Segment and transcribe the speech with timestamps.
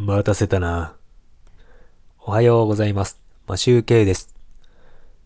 [0.00, 0.94] 待たせたな。
[2.20, 3.20] おはようございます。
[3.48, 4.32] マシューケイです。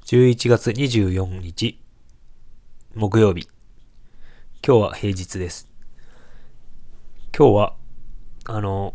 [0.06, 1.78] 11月24日、
[2.94, 3.50] 木曜日。
[4.66, 5.68] 今日は平日です。
[7.36, 7.74] 今日は、
[8.46, 8.94] あの、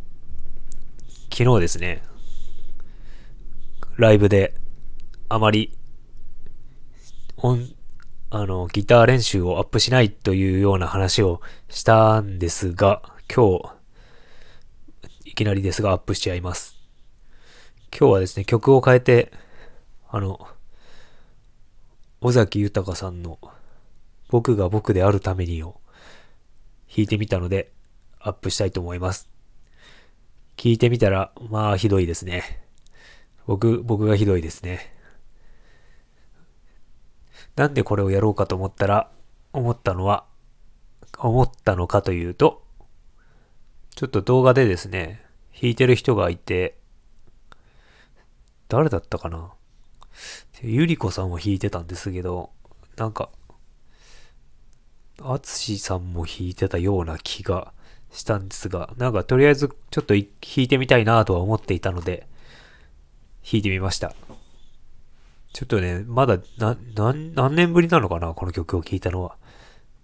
[1.31, 2.01] 昨日ですね、
[3.97, 4.55] ライブで、
[5.29, 5.77] あまり、
[7.37, 7.69] 音、
[8.31, 11.39] あの、ギター練習をアップしないというような話を
[11.69, 13.76] したんですが、今日、
[15.37, 16.75] きなりですがアップしちゃいます。
[17.95, 19.31] 今日はですね、曲を変えて、
[20.09, 20.47] あの、
[22.21, 23.37] 尾崎豊さんの
[24.29, 25.79] 僕が僕であるためにを
[26.89, 27.71] 弾いてみたので、
[28.19, 29.29] アップしたいと思います。
[30.57, 32.63] 聞いてみたら、まあひどいですね。
[33.45, 34.91] 僕、僕がひどいですね。
[37.55, 39.11] なんでこれをやろうかと思ったら、
[39.53, 40.25] 思ったのは、
[41.19, 42.63] 思ったのかというと、
[43.95, 45.26] ちょっと動画でですね、
[45.59, 46.77] 弾いてる人がいて、
[48.67, 49.51] 誰だったかな？
[50.61, 52.51] ゆりこさんも弾いてたんですけど、
[52.95, 53.29] なんか、
[55.21, 57.73] あつしさんも弾いてたような気が
[58.11, 60.27] したんですが、なんかとりあえずちょっと弾
[60.57, 62.27] いてみたいなとは思っていたので、
[63.43, 64.13] 弾いてみました。
[65.53, 68.33] ちょっとね、まだな、何、何年ぶりなのかな？
[68.33, 69.37] この曲を聴いたのは。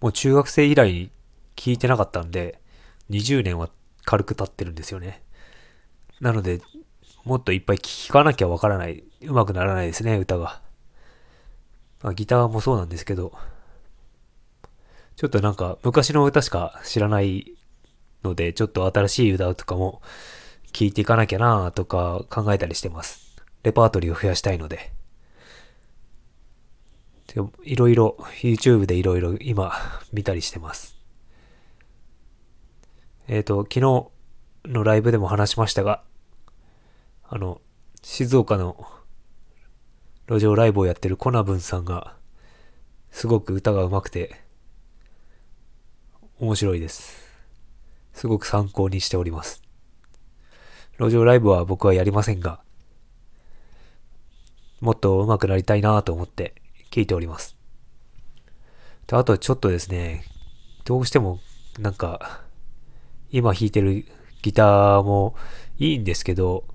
[0.02, 1.12] もう中学生以来に
[1.56, 2.60] 聴いてなかったんで、
[3.10, 3.70] 20年は
[4.04, 5.22] 軽く経ってるんですよね。
[6.24, 6.62] なので、
[7.26, 10.62] もっといっぱい聴かなきゃわからない、上手くならないですね、歌が。
[12.02, 13.34] まあ、ギターもそうなんですけど、
[15.18, 17.56] ちょっとなんか昔の歌しか知らない
[18.24, 20.02] ので、ちょっと新しい歌とかも
[20.72, 23.36] 聴いていかなきゃなとか考えたりしてます。
[23.64, 24.94] レパートリーを増やしたいので。
[27.28, 29.74] でいろいろ、YouTube でいろいろ今
[30.14, 30.96] 見たりしてます。
[33.28, 33.82] えっ、と、昨日
[34.66, 36.02] のライブでも話しましたが、
[37.36, 37.62] あの、
[38.04, 38.86] 静岡の
[40.28, 42.16] 路上ライブをやってるコナブンさんが、
[43.10, 44.36] すごく歌が上手くて、
[46.40, 47.28] 面白いです。
[48.14, 49.64] すごく参考にしております。
[51.00, 52.62] 路上ライブは僕はやりませんが、
[54.80, 56.54] もっと上手くなりたいなと思って
[56.92, 57.58] 聞いております。
[59.08, 60.24] であとちょっとですね、
[60.86, 61.40] どうしても
[61.80, 62.44] なんか、
[63.32, 64.06] 今弾いてる
[64.44, 65.36] ギターも
[65.80, 66.66] いいんですけど、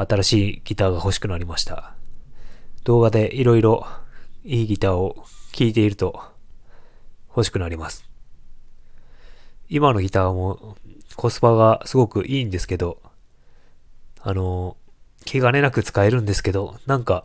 [0.00, 1.94] 新しいギターが欲しくなりました。
[2.84, 3.86] 動画でいろいろ
[4.44, 6.22] いいギターを聴いていると
[7.28, 8.08] 欲しくなります。
[9.68, 10.76] 今のギターも
[11.16, 13.00] コスパがすごくいいんですけど、
[14.20, 14.76] あの、
[15.24, 17.24] 気兼ねなく使えるんですけど、なんか、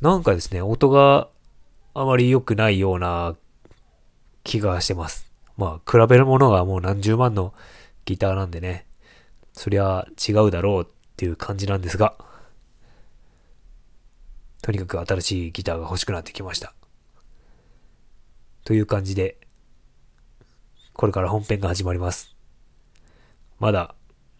[0.00, 1.28] なんかですね、音が
[1.94, 3.36] あまり良くないような
[4.44, 5.32] 気がしてます。
[5.56, 7.54] まあ、比べるものがもう何十万の
[8.04, 8.86] ギターなんでね、
[9.52, 10.88] そりゃ違うだろう
[11.18, 12.14] っていう感じなんですが、
[14.62, 16.74] とにかく新しいギターが欲しくなってきました。
[18.64, 19.36] という感じで、
[20.92, 22.36] これから本編が始まります。
[23.58, 23.96] まだ、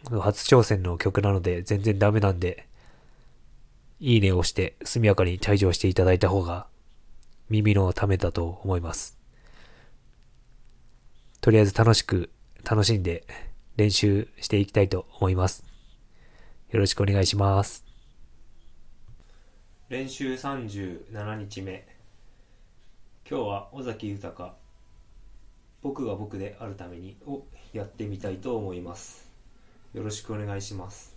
[0.09, 2.69] 初挑戦の曲なので全然ダメなんで、
[3.99, 6.69] いいねを押して速やかに退場していただいた方が
[7.50, 9.19] 耳のためだと思います。
[11.41, 12.31] とりあえず楽しく、
[12.62, 13.27] 楽しんで
[13.77, 15.68] 練習していきたいと思います。
[16.71, 17.87] よろしくお願いします。
[19.89, 21.87] 練習37日目。
[23.29, 24.55] 今日は尾崎豊、
[25.81, 29.31] 僕が僕であるためにをやってみたいと思います。
[29.95, 31.17] よろしくお願いします。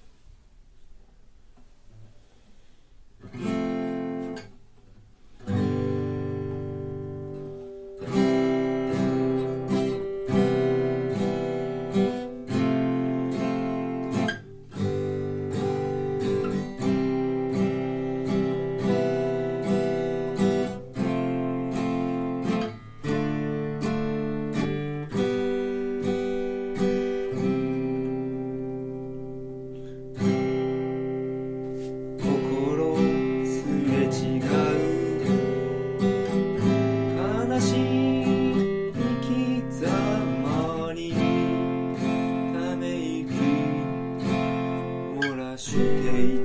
[45.61, 46.41] acheter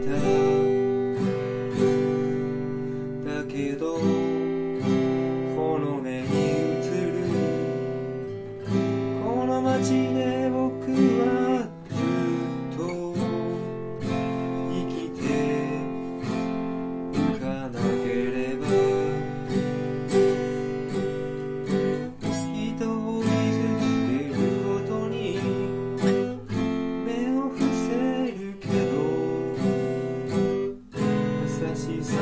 [31.76, 32.14] しさ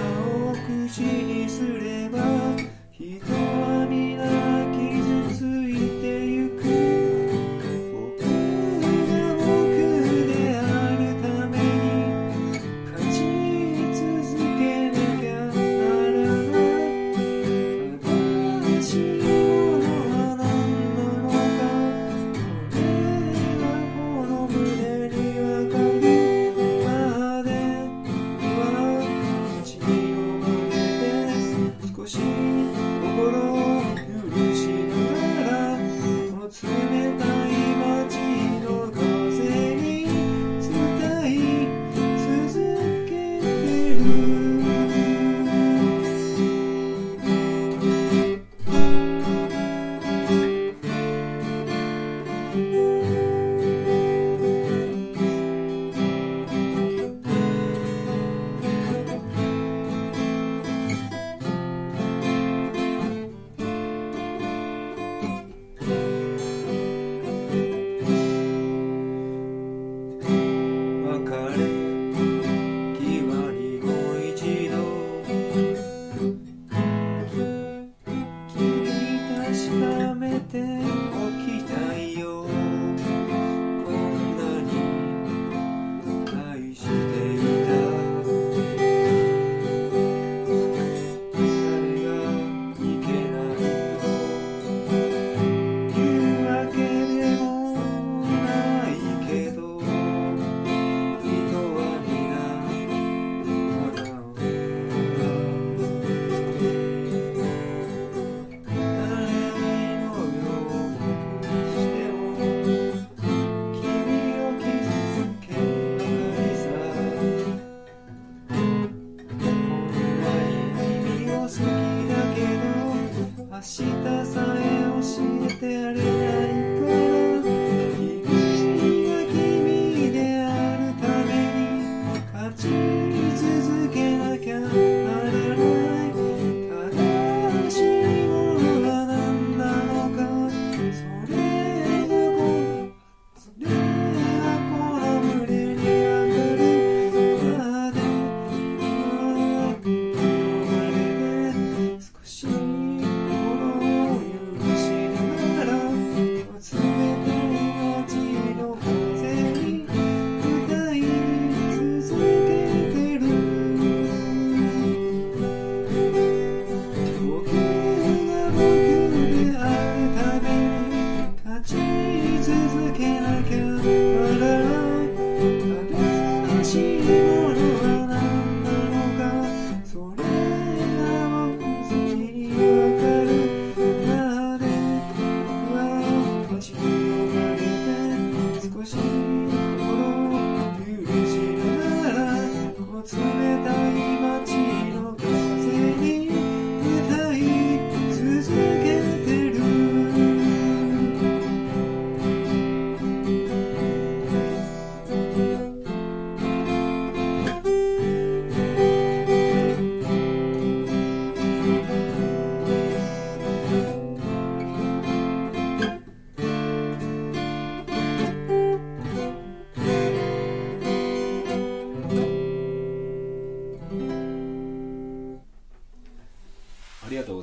[0.49, 2.34] を口にすれば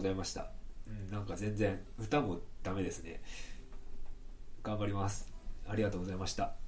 [0.01, 0.50] ございました。
[0.88, 3.22] うん、なんか全然歌もダメですね。
[4.63, 5.31] 頑張ります。
[5.67, 6.61] ありがとうございました。